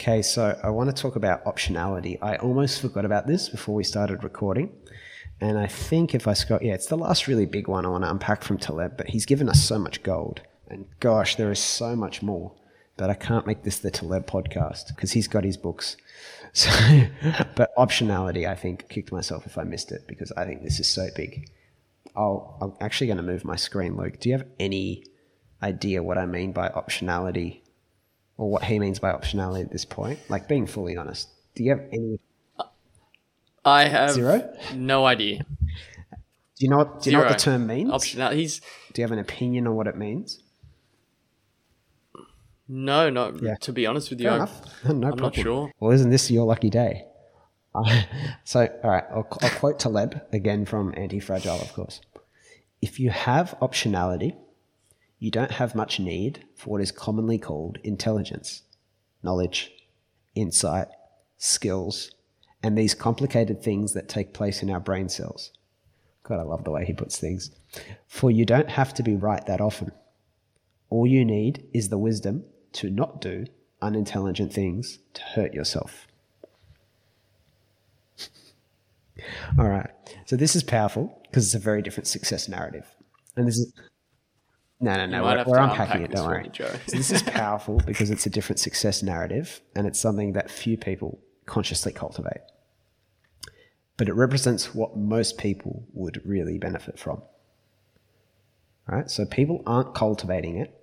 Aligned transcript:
Okay, 0.00 0.22
so 0.22 0.56
I 0.62 0.70
want 0.70 0.94
to 0.94 1.02
talk 1.02 1.16
about 1.16 1.44
optionality. 1.44 2.18
I 2.22 2.36
almost 2.36 2.80
forgot 2.80 3.04
about 3.04 3.26
this 3.26 3.48
before 3.48 3.74
we 3.74 3.82
started 3.82 4.22
recording. 4.22 4.70
And 5.40 5.58
I 5.58 5.66
think 5.66 6.14
if 6.14 6.28
I 6.28 6.34
scroll, 6.34 6.60
yeah, 6.62 6.74
it's 6.74 6.86
the 6.86 6.96
last 6.96 7.26
really 7.26 7.46
big 7.46 7.66
one 7.66 7.84
I 7.84 7.88
want 7.88 8.04
to 8.04 8.10
unpack 8.10 8.44
from 8.44 8.58
Taleb, 8.58 8.96
but 8.96 9.08
he's 9.08 9.26
given 9.26 9.48
us 9.48 9.60
so 9.60 9.76
much 9.76 10.04
gold. 10.04 10.42
And 10.68 10.86
gosh, 11.00 11.34
there 11.34 11.50
is 11.50 11.58
so 11.58 11.96
much 11.96 12.22
more. 12.22 12.52
But 12.96 13.10
I 13.10 13.14
can't 13.14 13.44
make 13.44 13.64
this 13.64 13.80
the 13.80 13.90
Taleb 13.90 14.26
podcast 14.26 14.94
because 14.94 15.10
he's 15.12 15.26
got 15.26 15.42
his 15.42 15.56
books. 15.56 15.96
So, 16.54 16.70
but 17.56 17.76
optionality, 17.76 18.48
I 18.48 18.54
think, 18.54 18.88
kicked 18.88 19.12
myself 19.12 19.44
if 19.46 19.58
I 19.58 19.64
missed 19.64 19.92
it 19.92 20.06
because 20.08 20.32
I 20.32 20.46
think 20.46 20.62
this 20.62 20.80
is 20.80 20.88
so 20.88 21.08
big. 21.14 21.50
I'll, 22.16 22.56
I'm 22.62 22.72
actually 22.80 23.08
going 23.08 23.18
to 23.18 23.22
move 23.22 23.44
my 23.44 23.54
screen, 23.54 23.96
Luke. 23.96 24.18
Do 24.18 24.30
you 24.30 24.38
have 24.38 24.46
any 24.58 25.04
idea 25.62 26.02
what 26.02 26.16
I 26.16 26.24
mean 26.24 26.52
by 26.52 26.70
optionality 26.70 27.60
or 28.38 28.50
what 28.50 28.64
he 28.64 28.78
means 28.78 28.98
by 28.98 29.12
optionality 29.12 29.60
at 29.62 29.70
this 29.70 29.84
point? 29.84 30.18
Like 30.30 30.48
being 30.48 30.66
fully 30.66 30.96
honest, 30.96 31.28
do 31.54 31.62
you 31.64 31.70
have 31.70 31.80
any? 31.92 32.18
I 33.64 33.84
have 33.88 34.12
Zero? 34.12 34.50
no 34.74 35.04
idea. 35.04 35.44
Do 35.44 36.64
you 36.64 36.70
know 36.70 36.78
what? 36.78 37.02
Do 37.02 37.10
you 37.10 37.16
know 37.16 37.22
what 37.24 37.28
the 37.32 37.38
term 37.38 37.66
means? 37.66 37.90
Optionality. 37.90 38.34
He's 38.36 38.60
Do 38.94 39.02
you 39.02 39.04
have 39.04 39.12
an 39.12 39.18
opinion 39.18 39.66
on 39.66 39.74
what 39.76 39.86
it 39.86 39.96
means? 39.96 40.42
no, 42.68 43.08
no. 43.10 43.36
Yeah. 43.40 43.54
To 43.62 43.72
be 43.72 43.86
honest 43.86 44.10
with 44.10 44.20
you, 44.20 44.24
Fair 44.26 44.32
I- 44.32 44.36
enough. 44.36 44.60
no 44.84 44.90
I'm 44.90 45.00
problem. 45.00 45.20
not 45.22 45.34
sure. 45.34 45.72
Well, 45.80 45.92
isn't 45.92 46.10
this 46.10 46.30
your 46.30 46.46
lucky 46.46 46.70
day? 46.70 47.04
Uh, 47.74 48.02
so, 48.44 48.66
all 48.82 48.90
right, 48.90 49.04
I'll, 49.10 49.26
I'll 49.42 49.50
quote 49.50 49.78
Taleb 49.78 50.20
again 50.32 50.64
from 50.64 50.94
Anti 50.96 51.20
Fragile, 51.20 51.60
of 51.60 51.72
course. 51.72 52.00
If 52.80 53.00
you 53.00 53.10
have 53.10 53.54
optionality, 53.60 54.36
you 55.18 55.30
don't 55.30 55.52
have 55.52 55.74
much 55.74 55.98
need 55.98 56.44
for 56.54 56.70
what 56.70 56.80
is 56.80 56.92
commonly 56.92 57.38
called 57.38 57.78
intelligence, 57.82 58.62
knowledge, 59.22 59.72
insight, 60.34 60.88
skills, 61.36 62.12
and 62.62 62.76
these 62.76 62.94
complicated 62.94 63.62
things 63.62 63.92
that 63.94 64.08
take 64.08 64.32
place 64.32 64.62
in 64.62 64.70
our 64.70 64.80
brain 64.80 65.08
cells. 65.08 65.50
God, 66.22 66.40
I 66.40 66.42
love 66.42 66.64
the 66.64 66.70
way 66.70 66.84
he 66.84 66.92
puts 66.92 67.18
things. 67.18 67.50
For 68.06 68.30
you 68.30 68.44
don't 68.44 68.68
have 68.68 68.94
to 68.94 69.02
be 69.02 69.16
right 69.16 69.44
that 69.46 69.60
often. 69.60 69.92
All 70.90 71.06
you 71.06 71.24
need 71.24 71.66
is 71.72 71.88
the 71.88 71.98
wisdom 71.98 72.44
to 72.74 72.90
not 72.90 73.20
do 73.20 73.46
unintelligent 73.80 74.52
things 74.52 74.98
to 75.14 75.22
hurt 75.22 75.54
yourself. 75.54 76.06
All 79.58 79.68
right. 79.68 79.90
So 80.26 80.36
this 80.36 80.54
is 80.54 80.62
powerful 80.62 81.20
because 81.24 81.46
it's 81.46 81.54
a 81.54 81.58
very 81.58 81.82
different 81.82 82.06
success 82.06 82.48
narrative. 82.48 82.86
And 83.36 83.46
this 83.46 83.58
is 83.58 83.72
no, 84.80 84.94
no, 84.94 85.06
no. 85.06 85.22
We're, 85.22 85.44
we're 85.44 85.58
unpacking 85.58 86.02
unpack 86.04 86.10
it. 86.10 86.12
Don't 86.12 86.26
worry. 86.26 86.42
me, 86.44 86.50
So 86.54 86.96
this 86.96 87.10
is 87.10 87.22
powerful 87.22 87.78
because 87.86 88.10
it's 88.10 88.26
a 88.26 88.30
different 88.30 88.60
success 88.60 89.02
narrative, 89.02 89.60
and 89.74 89.86
it's 89.86 89.98
something 89.98 90.32
that 90.34 90.50
few 90.50 90.76
people 90.76 91.18
consciously 91.46 91.92
cultivate. 91.92 92.42
But 93.96 94.08
it 94.08 94.14
represents 94.14 94.74
what 94.74 94.96
most 94.96 95.38
people 95.38 95.84
would 95.92 96.22
really 96.24 96.58
benefit 96.58 96.98
from. 96.98 97.22
Right? 98.86 99.10
So 99.10 99.26
people 99.26 99.62
aren't 99.66 99.94
cultivating 99.94 100.56
it, 100.56 100.78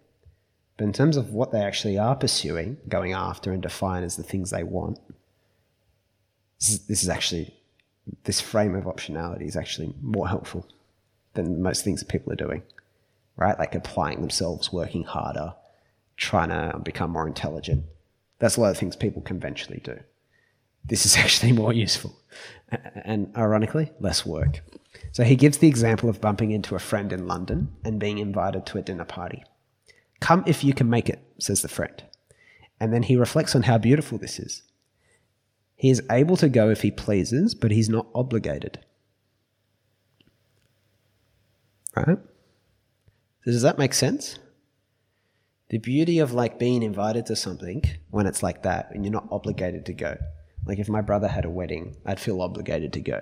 but 0.77 0.83
in 0.83 0.93
terms 0.93 1.15
of 1.15 1.31
what 1.31 1.51
they 1.51 1.61
actually 1.61 1.97
are 1.97 2.15
pursuing, 2.15 2.77
going 2.89 3.13
after, 3.13 3.53
and 3.53 3.61
define 3.61 4.03
as 4.03 4.17
the 4.17 4.23
things 4.23 4.49
they 4.49 4.63
want, 4.63 4.99
this 6.59 6.69
is, 6.69 6.87
this 6.87 7.03
is 7.03 7.09
actually, 7.09 7.53
this 8.25 8.41
frame 8.41 8.75
of 8.75 8.83
optionality 8.83 9.47
is 9.47 9.55
actually 9.55 9.93
more 10.01 10.27
helpful 10.27 10.67
than 11.33 11.61
most 11.61 11.83
things 11.83 12.01
that 12.01 12.09
people 12.09 12.31
are 12.31 12.37
doing, 12.37 12.61
right? 13.37 13.57
Like 13.57 13.75
applying 13.75 14.21
themselves, 14.21 14.71
working 14.71 15.03
harder, 15.03 15.53
trying 16.17 16.49
to 16.49 16.79
become 16.79 17.11
more 17.11 17.27
intelligent. 17.27 17.85
That's 18.39 18.57
a 18.57 18.61
lot 18.61 18.71
of 18.71 18.77
things 18.77 18.95
people 18.95 19.21
conventionally 19.21 19.81
do. 19.83 19.99
This 20.83 21.05
is 21.05 21.17
actually 21.17 21.51
more 21.51 21.73
useful 21.73 22.15
and 23.03 23.31
ironically, 23.37 23.91
less 23.99 24.25
work. 24.25 24.61
So 25.11 25.23
he 25.23 25.35
gives 25.35 25.57
the 25.57 25.67
example 25.67 26.09
of 26.09 26.21
bumping 26.21 26.51
into 26.51 26.75
a 26.75 26.79
friend 26.79 27.11
in 27.13 27.27
London 27.27 27.73
and 27.83 27.99
being 27.99 28.17
invited 28.17 28.65
to 28.67 28.77
a 28.77 28.81
dinner 28.81 29.05
party. 29.05 29.43
Come 30.19 30.43
if 30.47 30.63
you 30.63 30.73
can 30.73 30.89
make 30.89 31.09
it, 31.09 31.19
says 31.39 31.61
the 31.61 31.67
friend. 31.67 32.03
And 32.79 32.93
then 32.93 33.03
he 33.03 33.15
reflects 33.15 33.55
on 33.55 33.63
how 33.63 33.77
beautiful 33.77 34.17
this 34.17 34.39
is. 34.39 34.63
He 35.75 35.89
is 35.89 36.01
able 36.09 36.37
to 36.37 36.49
go 36.49 36.69
if 36.69 36.81
he 36.81 36.91
pleases, 36.91 37.53
but 37.53 37.71
he's 37.71 37.89
not 37.89 38.07
obligated. 38.15 38.79
Right? 41.95 42.17
Does 43.45 43.61
that 43.61 43.77
make 43.77 43.93
sense? 43.93 44.39
The 45.69 45.77
beauty 45.77 46.19
of 46.19 46.33
like 46.33 46.59
being 46.59 46.83
invited 46.83 47.27
to 47.27 47.35
something 47.35 47.83
when 48.09 48.25
it's 48.25 48.43
like 48.43 48.63
that 48.63 48.89
and 48.91 49.03
you're 49.03 49.11
not 49.11 49.27
obligated 49.31 49.85
to 49.85 49.93
go. 49.93 50.17
Like 50.65 50.79
if 50.79 50.89
my 50.89 51.01
brother 51.01 51.27
had 51.27 51.45
a 51.45 51.49
wedding, 51.49 51.95
I'd 52.05 52.19
feel 52.19 52.41
obligated 52.41 52.93
to 52.93 53.01
go. 53.01 53.21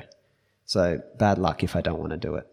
So 0.66 1.02
bad 1.18 1.38
luck 1.38 1.64
if 1.64 1.76
I 1.76 1.82
don't 1.82 2.00
want 2.00 2.12
to 2.12 2.18
do 2.18 2.36
it. 2.36 2.48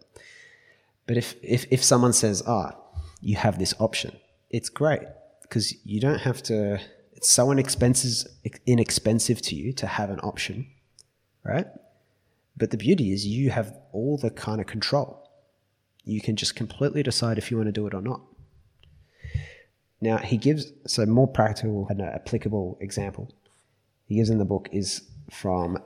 But 1.07 1.17
if, 1.17 1.35
if, 1.41 1.65
if 1.71 1.83
someone 1.83 2.13
says, 2.13 2.43
ah, 2.45 2.75
you 3.21 3.35
have 3.37 3.57
this 3.57 3.73
option, 3.79 4.17
it's 4.49 4.69
great 4.69 5.03
because 5.41 5.73
you 5.85 5.99
don't 5.99 6.19
have 6.19 6.43
to, 6.43 6.79
it's 7.13 7.29
so 7.29 7.51
inexpensive, 7.51 8.31
inexpensive 8.65 9.41
to 9.43 9.55
you 9.55 9.73
to 9.73 9.87
have 9.87 10.09
an 10.09 10.19
option, 10.19 10.67
right? 11.43 11.67
But 12.57 12.71
the 12.71 12.77
beauty 12.77 13.11
is 13.13 13.25
you 13.25 13.49
have 13.49 13.73
all 13.91 14.17
the 14.17 14.29
kind 14.29 14.59
of 14.59 14.67
control. 14.67 15.20
You 16.03 16.21
can 16.21 16.35
just 16.35 16.55
completely 16.55 17.03
decide 17.03 17.37
if 17.37 17.51
you 17.51 17.57
want 17.57 17.67
to 17.67 17.71
do 17.71 17.87
it 17.87 17.93
or 17.93 18.01
not. 18.01 18.21
Now, 19.99 20.17
he 20.17 20.37
gives, 20.37 20.71
so 20.87 21.05
more 21.05 21.27
practical 21.27 21.87
and 21.89 22.01
applicable 22.01 22.77
example 22.81 23.31
he 24.11 24.17
gives 24.17 24.29
in 24.29 24.39
the 24.39 24.45
book 24.45 24.67
is 24.73 25.03
from, 25.29 25.77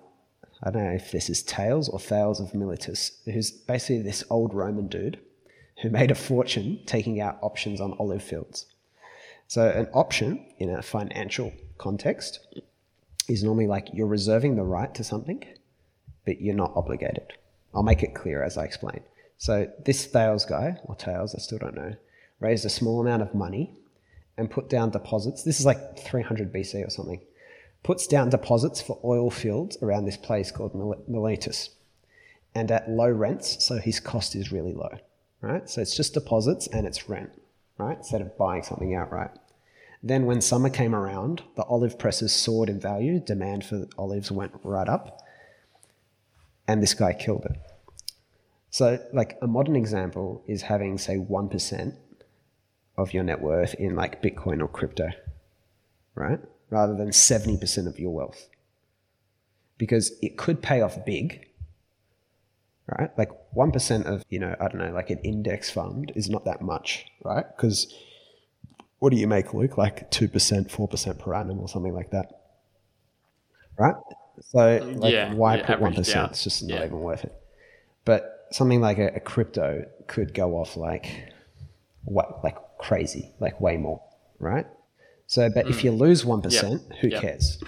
I 0.64 0.72
don't 0.72 0.84
know 0.84 0.96
if 0.96 1.12
this 1.12 1.30
is 1.30 1.44
Tales 1.44 1.88
or 1.88 2.00
Thales 2.00 2.40
of 2.40 2.56
Miletus, 2.56 3.22
who's 3.26 3.52
basically 3.52 4.02
this 4.02 4.24
old 4.32 4.52
Roman 4.52 4.88
dude 4.88 5.20
who 5.84 5.92
made 5.92 6.10
a 6.10 6.16
fortune 6.16 6.80
taking 6.88 7.22
out 7.22 7.38
options 7.44 7.80
on 7.80 7.96
olive 8.00 8.24
fields. 8.24 8.66
So, 9.48 9.70
an 9.70 9.86
option 9.94 10.44
in 10.58 10.72
a 10.72 10.82
financial 10.82 11.54
context 11.78 12.40
is 13.30 13.44
normally 13.44 13.68
like 13.68 13.90
you're 13.94 14.08
reserving 14.08 14.56
the 14.56 14.64
right 14.64 14.92
to 14.96 15.04
something, 15.04 15.46
but 16.26 16.42
you're 16.42 16.56
not 16.56 16.74
obligated. 16.76 17.34
I'll 17.76 17.84
make 17.84 18.02
it 18.02 18.16
clear 18.16 18.42
as 18.42 18.58
I 18.58 18.64
explain. 18.64 19.02
So, 19.38 19.72
this 19.84 20.06
Thales 20.06 20.46
guy, 20.46 20.78
or 20.84 20.96
Tales, 20.96 21.36
I 21.36 21.40
still 21.40 21.58
don't 21.58 21.76
know, 21.76 21.96
raised 22.40 22.66
a 22.66 22.70
small 22.70 23.02
amount 23.02 23.22
of 23.22 23.34
money 23.36 23.74
and 24.38 24.50
put 24.50 24.70
down 24.70 24.90
deposits. 24.90 25.44
This 25.44 25.60
is 25.60 25.66
like 25.66 25.98
300 26.00 26.54
BC 26.54 26.86
or 26.86 26.90
something. 26.90 27.22
Puts 27.84 28.08
down 28.08 28.30
deposits 28.30 28.82
for 28.82 29.00
oil 29.04 29.30
fields 29.30 29.78
around 29.82 30.06
this 30.06 30.18
place 30.18 30.52
called 30.52 30.74
Mil- 30.74 31.04
Miletus 31.08 31.70
and 32.56 32.72
at 32.72 32.90
low 32.90 33.10
rents, 33.10 33.64
so 33.64 33.78
his 33.78 34.00
cost 34.00 34.34
is 34.34 34.52
really 34.52 34.74
low, 34.74 34.98
right? 35.42 35.70
So 35.70 35.82
it's 35.82 35.96
just 35.96 36.14
deposits 36.14 36.68
and 36.68 36.88
it's 36.88 37.10
rent, 37.10 37.30
right? 37.78 37.98
Instead 37.98 38.22
of 38.22 38.38
buying 38.38 38.64
something 38.64 38.96
outright. 38.96 39.32
Then 40.02 40.26
when 40.26 40.40
summer 40.40 40.70
came 40.70 40.96
around, 40.96 41.44
the 41.56 41.64
olive 41.64 42.00
presses 42.00 42.32
soared 42.32 42.70
in 42.70 42.80
value, 42.80 43.20
demand 43.20 43.66
for 43.66 43.88
olives 43.98 44.32
went 44.32 44.54
right 44.64 44.88
up, 44.88 45.22
and 46.68 46.82
this 46.82 46.94
guy 46.94 47.12
killed 47.14 47.46
it. 47.46 47.60
So, 48.76 49.00
like 49.14 49.38
a 49.42 49.48
modern 49.48 49.78
example 49.78 50.44
is 50.48 50.64
having, 50.64 50.98
say, 50.98 51.16
1% 51.16 51.96
of 52.98 53.14
your 53.14 53.24
net 53.24 53.40
worth 53.40 53.74
in 53.76 53.96
like 53.96 54.22
Bitcoin 54.22 54.62
or 54.62 54.68
crypto, 54.68 55.12
right? 56.14 56.42
Rather 56.70 56.94
than 56.94 57.12
70% 57.12 57.88
of 57.88 57.98
your 58.00 58.14
wealth. 58.14 58.50
Because 59.78 60.12
it 60.22 60.38
could 60.38 60.62
pay 60.62 60.82
off 60.82 61.06
big, 61.06 61.48
right? 63.00 63.18
Like 63.18 63.30
1% 63.56 64.04
of, 64.08 64.26
you 64.28 64.40
know, 64.40 64.54
I 64.60 64.68
don't 64.68 64.80
know, 64.80 64.92
like 64.92 65.10
an 65.10 65.20
index 65.20 65.72
fund 65.72 66.12
is 66.14 66.30
not 66.30 66.44
that 66.44 66.62
much, 66.62 67.06
right? 67.24 67.46
Because 67.56 67.94
what 69.00 69.12
do 69.12 69.16
you 69.18 69.26
make, 69.26 69.54
Luke? 69.54 69.78
Like 69.78 70.12
2%, 70.12 70.30
4% 70.70 71.20
per 71.20 71.34
annum 71.34 71.62
or 71.62 71.70
something 71.70 71.94
like 71.94 72.12
that, 72.12 72.28
right? 73.80 73.96
So, 74.42 74.96
like, 74.98 75.14
Yeah, 75.14 75.34
why 75.34 75.60
yeah, 75.60 75.66
put 75.66 75.80
1%? 75.80 75.92
averaged 75.92 76.10
out. 76.10 76.32
It's 76.32 76.44
just 76.44 76.62
not 76.62 76.80
Yeah. 76.80 76.86
even 76.88 77.00
worth 77.00 77.24
it. 77.24 77.42
But 78.06 78.48
something 78.52 78.82
like 78.82 78.98
a, 79.00 79.08
a 79.16 79.20
crypto 79.20 79.86
could 80.08 80.34
go 80.34 80.56
off 80.58 80.78
like, 80.78 81.34
what, 82.04 82.44
like 82.44 82.58
crazy, 82.78 83.32
like 83.40 83.60
way 83.60 83.78
more, 83.78 84.02
right? 84.40 84.68
So, 85.28 85.50
but 85.50 85.68
if 85.68 85.84
you 85.84 85.92
lose 85.92 86.24
1%, 86.24 86.98
who 87.02 87.08
Mm. 87.08 87.12
Yep. 87.12 87.22
cares? 87.22 87.64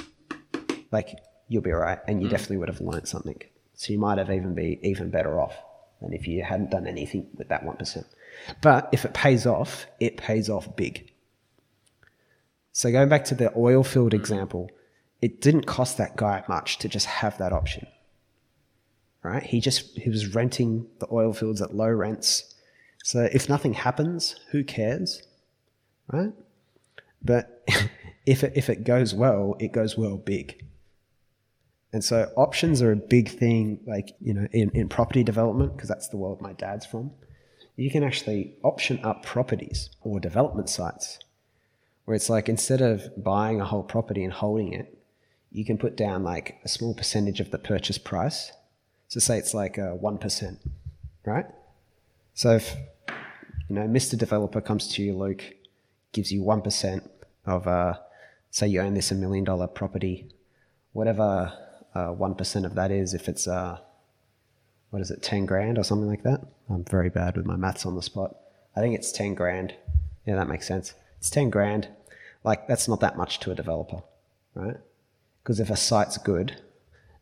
Like, 0.91 1.17
you'll 1.47 1.63
be 1.63 1.71
all 1.73 1.79
right. 1.79 1.99
And 2.07 2.19
Mm. 2.19 2.23
you 2.23 2.29
definitely 2.29 2.57
would 2.57 2.69
have 2.69 2.81
learned 2.81 3.07
something. 3.07 3.41
So 3.73 3.93
you 3.93 3.99
might 3.99 4.17
have 4.19 4.31
even 4.31 4.53
be 4.53 4.79
even 4.83 5.09
better 5.09 5.39
off 5.39 5.55
than 6.01 6.13
if 6.13 6.27
you 6.27 6.43
hadn't 6.43 6.69
done 6.71 6.85
anything 6.87 7.27
with 7.35 7.47
that 7.49 7.63
1%. 7.65 8.05
But 8.61 8.89
if 8.91 9.05
it 9.05 9.13
pays 9.13 9.45
off, 9.47 9.87
it 9.99 10.17
pays 10.17 10.49
off 10.49 10.75
big. 10.75 11.11
So 12.71 12.91
going 12.91 13.09
back 13.09 13.25
to 13.25 13.35
the 13.35 13.51
oil 13.57 13.83
field 13.83 14.13
example, 14.13 14.69
it 15.21 15.41
didn't 15.41 15.65
cost 15.65 15.97
that 15.97 16.15
guy 16.15 16.43
much 16.47 16.77
to 16.79 16.87
just 16.89 17.07
have 17.07 17.37
that 17.39 17.51
option. 17.51 17.87
Right? 19.27 19.43
He 19.43 19.59
just 19.59 19.97
he 19.97 20.09
was 20.09 20.33
renting 20.33 20.87
the 20.99 21.07
oil 21.11 21.33
fields 21.33 21.61
at 21.61 21.75
low 21.75 21.89
rents. 21.89 22.55
So 23.03 23.27
if 23.31 23.49
nothing 23.49 23.73
happens, 23.73 24.35
who 24.51 24.63
cares? 24.63 25.23
Right? 26.11 26.33
But 27.21 27.63
if 28.25 28.43
it, 28.43 28.53
if 28.55 28.69
it 28.69 28.83
goes 28.83 29.13
well, 29.13 29.55
it 29.59 29.73
goes 29.73 29.97
well 29.97 30.17
big. 30.17 30.63
And 31.91 32.03
so 32.03 32.31
options 32.35 32.81
are 32.81 32.91
a 32.91 32.97
big 32.97 33.29
thing, 33.29 33.79
like, 33.85 34.09
you 34.19 34.33
know, 34.33 34.47
in, 34.51 34.69
in 34.71 34.89
property 34.89 35.23
development, 35.23 35.75
because 35.75 35.89
that's 35.89 36.09
the 36.09 36.17
world 36.17 36.41
my 36.41 36.53
dad's 36.53 36.85
from. 36.85 37.11
You 37.75 37.89
can 37.89 38.03
actually 38.03 38.55
option 38.63 38.99
up 39.03 39.23
properties 39.23 39.89
or 40.01 40.19
development 40.19 40.69
sites 40.69 41.19
where 42.07 42.15
it's 42.15 42.29
like 42.29 42.47
instead 42.47 42.81
of 42.81 43.21
buying 43.21 43.59
a 43.59 43.65
whole 43.65 43.83
property 43.83 44.23
and 44.23 44.31
holding 44.31 44.71
it, 44.71 44.97
you 45.51 45.65
can 45.65 45.77
put 45.77 45.97
down 45.97 46.23
like 46.23 46.57
a 46.63 46.69
small 46.69 46.93
percentage 46.93 47.41
of 47.41 47.51
the 47.51 47.57
purchase 47.57 47.97
price. 47.97 48.53
So 49.07 49.19
say 49.19 49.37
it's 49.37 49.53
like 49.53 49.77
a 49.77 49.97
1%, 50.01 50.57
right? 51.25 51.45
So 52.33 52.51
if, 52.51 52.75
you 53.69 53.75
know, 53.75 53.87
Mr. 53.87 54.17
Developer 54.17 54.61
comes 54.61 54.87
to 54.93 55.03
you, 55.03 55.17
Luke, 55.17 55.43
gives 56.11 56.31
you 56.31 56.43
1% 56.43 57.09
of, 57.45 57.67
uh, 57.67 57.93
say 58.51 58.67
you 58.67 58.81
own 58.81 58.93
this 58.93 59.11
a 59.11 59.15
million 59.15 59.43
dollar 59.43 59.67
property, 59.67 60.27
whatever 60.93 61.53
uh, 61.95 62.09
1% 62.09 62.65
of 62.65 62.75
that 62.75 62.91
is, 62.91 63.13
if 63.13 63.29
it's, 63.29 63.47
uh, 63.47 63.77
what 64.89 65.01
is 65.01 65.09
it, 65.09 65.21
10 65.21 65.45
grand 65.45 65.77
or 65.77 65.83
something 65.83 66.07
like 66.09 66.23
that? 66.23 66.41
I'm 66.69 66.83
very 66.83 67.09
bad 67.09 67.37
with 67.37 67.45
my 67.45 67.55
maths 67.55 67.85
on 67.85 67.95
the 67.95 68.01
spot. 68.01 68.35
I 68.75 68.81
think 68.81 68.93
it's 68.93 69.11
10 69.11 69.33
grand. 69.33 69.73
Yeah, 70.25 70.35
that 70.35 70.49
makes 70.49 70.67
sense. 70.67 70.93
It's 71.17 71.29
10 71.29 71.49
grand. 71.49 71.87
Like, 72.43 72.67
that's 72.67 72.87
not 72.87 72.99
that 72.99 73.17
much 73.17 73.39
to 73.41 73.51
a 73.51 73.55
developer, 73.55 74.01
right? 74.53 74.77
Because 75.41 75.59
if 75.59 75.69
a 75.69 75.77
site's 75.77 76.17
good, 76.17 76.61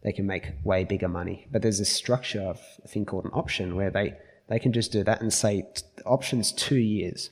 they 0.06 0.12
can 0.12 0.28
make 0.28 0.52
way 0.63 0.84
bigger 0.84 1.07
money. 1.07 1.48
But 1.52 1.63
there's 1.63 1.80
this 1.80 1.90
structure 1.90 2.42
of 2.44 2.62
a 2.84 2.88
thing 2.88 3.06
called 3.06 3.25
an 3.25 3.31
option 3.34 3.75
where 3.75 3.90
they, 3.90 4.13
they 4.48 4.60
can 4.60 4.72
just 4.72 4.92
do 4.92 5.04
that 5.04 5.19
and 5.19 5.34
say 5.34 5.66
options 6.06 6.52
two 6.52 6.78
years, 6.78 7.31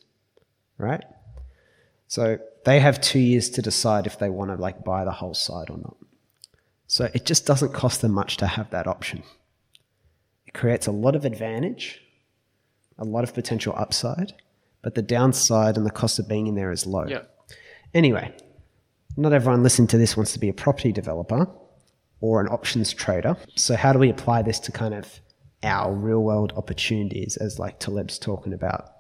right? 0.80 1.04
So 2.08 2.40
they 2.66 2.80
have 2.80 3.00
two 3.00 3.20
years 3.20 3.52
to 3.52 3.62
decide 3.62 4.08
if 4.08 4.18
they 4.18 4.28
want 4.28 4.50
to 4.50 4.56
like 4.56 4.84
buy 4.84 5.06
the 5.06 5.12
whole 5.12 5.36
site 5.36 5.70
or 5.70 5.78
not. 5.78 5.98
So 6.88 7.12
it 7.14 7.26
just 7.26 7.46
doesn't 7.46 7.74
cost 7.74 8.02
them 8.02 8.12
much 8.12 8.38
to 8.38 8.48
have 8.48 8.72
that 8.72 8.88
option. 8.88 9.22
It 10.48 10.56
creates 10.56 10.88
a 10.88 10.92
lot 10.92 11.16
of 11.16 11.26
advantage, 11.26 12.02
a 12.98 13.06
lot 13.06 13.24
of 13.24 13.36
potential 13.36 13.76
upside, 13.78 14.34
but 14.82 14.96
the 14.96 15.04
downside 15.04 15.78
and 15.78 15.86
the 15.86 15.92
cost 15.92 16.18
of 16.18 16.28
being 16.28 16.48
in 16.48 16.56
there 16.56 16.72
is 16.72 16.88
low. 16.88 17.06
Yeah. 17.08 17.22
Anyway, 17.94 18.36
not 19.16 19.32
everyone 19.32 19.62
listening 19.62 19.90
to 19.90 20.00
this 20.00 20.18
wants 20.18 20.34
to 20.34 20.40
be 20.40 20.50
a 20.50 20.54
property 20.54 20.92
developer 20.92 21.48
or 22.24 22.40
an 22.40 22.48
options 22.48 22.94
trader. 22.94 23.36
So 23.56 23.76
how 23.76 23.92
do 23.92 24.00
we 24.00 24.10
apply 24.10 24.44
this 24.44 24.58
to 24.62 24.72
kind 24.72 24.94
of 24.94 25.20
our 25.62 25.94
real 25.94 26.24
world 26.24 26.54
opportunities 26.56 27.36
as 27.36 27.60
like 27.60 27.82
Taleb's 27.82 28.18
talking 28.18 28.54
about? 28.54 28.94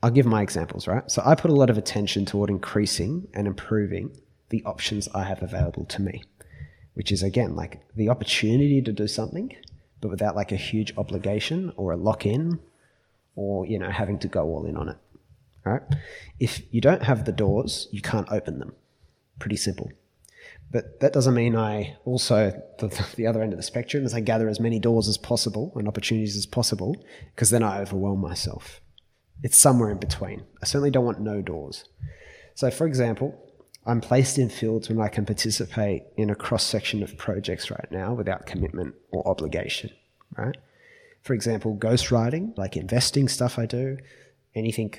I'll 0.00 0.12
give 0.12 0.24
my 0.24 0.42
examples, 0.42 0.86
right? 0.86 1.10
So 1.10 1.22
I 1.24 1.34
put 1.34 1.50
a 1.50 1.54
lot 1.54 1.70
of 1.70 1.78
attention 1.78 2.24
toward 2.24 2.50
increasing 2.50 3.26
and 3.34 3.48
improving 3.48 4.16
the 4.50 4.62
options 4.64 5.08
I 5.12 5.24
have 5.24 5.42
available 5.42 5.84
to 5.86 6.02
me, 6.02 6.22
which 6.94 7.10
is 7.10 7.24
again 7.24 7.56
like 7.56 7.80
the 7.96 8.10
opportunity 8.10 8.80
to 8.80 8.92
do 8.92 9.08
something, 9.08 9.52
but 10.00 10.08
without 10.08 10.36
like 10.36 10.52
a 10.52 10.56
huge 10.56 10.96
obligation 10.96 11.72
or 11.76 11.90
a 11.90 11.96
lock 11.96 12.24
in 12.24 12.60
or, 13.34 13.66
you 13.66 13.80
know, 13.80 13.90
having 13.90 14.20
to 14.20 14.28
go 14.28 14.44
all 14.44 14.66
in 14.66 14.76
on 14.76 14.88
it. 14.88 14.98
Right? 15.64 15.82
If 16.38 16.62
you 16.72 16.80
don't 16.80 17.02
have 17.02 17.24
the 17.24 17.32
doors, 17.32 17.88
you 17.90 18.02
can't 18.02 18.30
open 18.30 18.60
them. 18.60 18.72
Pretty 19.40 19.56
simple. 19.56 19.90
But 20.72 21.00
that 21.00 21.12
doesn't 21.12 21.34
mean 21.34 21.54
I 21.54 21.96
also, 22.06 22.50
the, 22.78 23.06
the 23.16 23.26
other 23.26 23.42
end 23.42 23.52
of 23.52 23.58
the 23.58 23.62
spectrum, 23.62 24.06
is 24.06 24.14
I 24.14 24.20
gather 24.20 24.48
as 24.48 24.58
many 24.58 24.78
doors 24.78 25.06
as 25.06 25.18
possible 25.18 25.70
and 25.76 25.86
opportunities 25.86 26.36
as 26.36 26.46
possible, 26.46 26.96
because 27.34 27.50
then 27.50 27.62
I 27.62 27.80
overwhelm 27.80 28.20
myself. 28.20 28.80
It's 29.42 29.58
somewhere 29.58 29.90
in 29.90 29.98
between. 29.98 30.44
I 30.62 30.66
certainly 30.66 30.90
don't 30.90 31.04
want 31.04 31.20
no 31.20 31.42
doors. 31.42 31.84
So, 32.54 32.70
for 32.70 32.86
example, 32.86 33.38
I'm 33.84 34.00
placed 34.00 34.38
in 34.38 34.48
fields 34.48 34.88
when 34.88 35.00
I 35.00 35.08
can 35.08 35.26
participate 35.26 36.04
in 36.16 36.30
a 36.30 36.34
cross 36.34 36.64
section 36.64 37.02
of 37.02 37.18
projects 37.18 37.70
right 37.70 37.88
now 37.90 38.14
without 38.14 38.46
commitment 38.46 38.94
or 39.10 39.26
obligation, 39.28 39.90
right? 40.38 40.56
For 41.22 41.34
example, 41.34 41.76
ghostwriting, 41.76 42.56
like 42.56 42.76
investing 42.76 43.28
stuff 43.28 43.58
I 43.58 43.66
do, 43.66 43.98
anything 44.54 44.94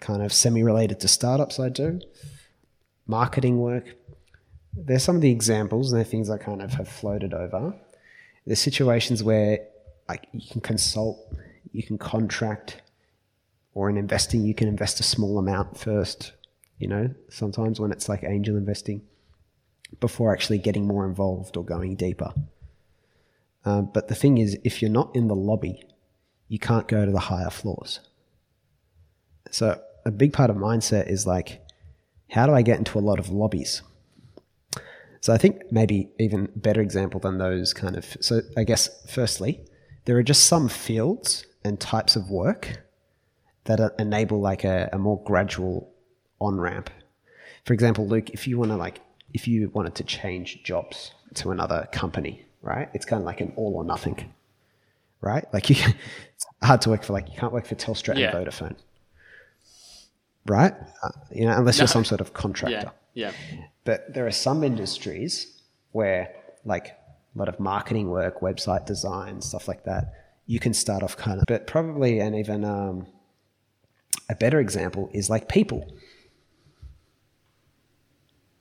kind 0.00 0.22
of 0.22 0.32
semi 0.32 0.62
related 0.62 0.98
to 1.00 1.08
startups 1.08 1.60
I 1.60 1.68
do, 1.68 2.00
marketing 3.06 3.58
work. 3.58 3.84
There's 4.74 5.02
some 5.02 5.16
of 5.16 5.22
the 5.22 5.30
examples 5.30 5.92
and 5.92 5.98
they're 5.98 6.04
things 6.04 6.30
I 6.30 6.38
kind 6.38 6.62
of 6.62 6.72
have 6.74 6.88
floated 6.88 7.34
over. 7.34 7.74
There's 8.46 8.60
situations 8.60 9.22
where 9.22 9.60
like 10.08 10.26
you 10.32 10.48
can 10.50 10.60
consult, 10.60 11.18
you 11.72 11.82
can 11.82 11.98
contract, 11.98 12.82
or 13.74 13.88
in 13.88 13.96
investing, 13.96 14.44
you 14.44 14.54
can 14.54 14.68
invest 14.68 15.00
a 15.00 15.02
small 15.02 15.38
amount 15.38 15.78
first, 15.78 16.32
you 16.78 16.88
know, 16.88 17.14
sometimes 17.30 17.80
when 17.80 17.92
it's 17.92 18.08
like 18.08 18.24
angel 18.24 18.56
investing 18.56 19.02
before 20.00 20.32
actually 20.32 20.58
getting 20.58 20.86
more 20.86 21.06
involved 21.06 21.56
or 21.56 21.64
going 21.64 21.94
deeper. 21.94 22.32
Uh, 23.64 23.82
but 23.82 24.08
the 24.08 24.14
thing 24.14 24.38
is, 24.38 24.58
if 24.64 24.82
you're 24.82 24.90
not 24.90 25.14
in 25.14 25.28
the 25.28 25.34
lobby, 25.34 25.84
you 26.48 26.58
can't 26.58 26.88
go 26.88 27.06
to 27.06 27.12
the 27.12 27.20
higher 27.20 27.50
floors. 27.50 28.00
So 29.50 29.80
a 30.04 30.10
big 30.10 30.32
part 30.32 30.50
of 30.50 30.56
mindset 30.56 31.08
is 31.08 31.26
like, 31.26 31.60
how 32.30 32.46
do 32.46 32.54
I 32.54 32.62
get 32.62 32.78
into 32.78 32.98
a 32.98 33.00
lot 33.00 33.18
of 33.18 33.30
lobbies? 33.30 33.82
So 35.22 35.32
I 35.32 35.38
think 35.38 35.70
maybe 35.70 36.10
even 36.18 36.48
better 36.56 36.80
example 36.80 37.20
than 37.20 37.38
those 37.38 37.72
kind 37.72 37.96
of. 37.96 38.04
So 38.20 38.40
I 38.56 38.64
guess 38.64 38.90
firstly, 39.08 39.60
there 40.04 40.18
are 40.18 40.22
just 40.22 40.44
some 40.46 40.68
fields 40.68 41.46
and 41.64 41.78
types 41.80 42.16
of 42.16 42.28
work 42.28 42.82
that 43.64 43.78
enable 44.00 44.40
like 44.40 44.64
a, 44.64 44.90
a 44.92 44.98
more 44.98 45.22
gradual 45.22 45.88
on 46.40 46.58
ramp. 46.60 46.90
For 47.64 47.72
example, 47.72 48.04
Luke, 48.08 48.30
if 48.30 48.48
you 48.48 48.58
want 48.58 48.72
to 48.72 48.76
like, 48.76 49.00
if 49.32 49.46
you 49.46 49.70
wanted 49.72 49.94
to 49.94 50.02
change 50.04 50.64
jobs 50.64 51.12
to 51.34 51.52
another 51.52 51.88
company, 51.92 52.44
right? 52.60 52.88
It's 52.92 53.04
kind 53.04 53.20
of 53.22 53.24
like 53.26 53.40
an 53.40 53.52
all 53.54 53.74
or 53.76 53.84
nothing, 53.84 54.34
right? 55.20 55.44
Like 55.52 55.70
you, 55.70 55.76
it's 56.34 56.46
hard 56.64 56.80
to 56.82 56.90
work 56.90 57.04
for 57.04 57.12
like 57.12 57.28
you 57.28 57.36
can't 57.38 57.52
work 57.52 57.66
for 57.66 57.76
Telstra 57.76 58.18
Yeah. 58.18 58.36
and 58.36 58.48
Vodafone, 58.48 58.74
right? 60.46 60.74
Uh, 61.04 61.10
you 61.30 61.44
know, 61.46 61.56
unless 61.56 61.78
you're 61.78 61.86
some 61.86 62.04
sort 62.04 62.20
of 62.20 62.34
contractor. 62.34 62.76
Yeah. 62.86 62.90
Yeah. 63.14 63.32
But 63.84 64.14
there 64.14 64.26
are 64.26 64.32
some 64.32 64.64
industries 64.64 65.60
where, 65.92 66.34
like 66.64 66.88
a 67.34 67.38
lot 67.38 67.48
of 67.48 67.58
marketing 67.60 68.10
work, 68.10 68.40
website 68.40 68.86
design, 68.86 69.40
stuff 69.40 69.68
like 69.68 69.84
that, 69.84 70.12
you 70.46 70.58
can 70.58 70.74
start 70.74 71.02
off 71.02 71.16
kind 71.16 71.38
of. 71.38 71.44
But 71.46 71.66
probably, 71.66 72.20
and 72.20 72.34
even 72.36 72.64
um, 72.64 73.06
a 74.28 74.34
better 74.34 74.60
example 74.60 75.10
is 75.12 75.30
like 75.30 75.48
people, 75.48 75.92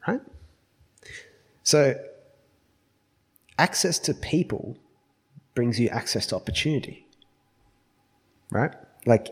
right? 0.07 0.21
So, 1.63 1.95
access 3.57 3.99
to 3.99 4.13
people 4.13 4.77
brings 5.53 5.79
you 5.79 5.89
access 5.89 6.25
to 6.27 6.35
opportunity, 6.35 7.05
right? 8.49 8.73
Like, 9.05 9.27